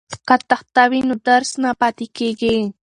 [0.27, 2.57] که تخته وي نو درس نه پاتې کیږي.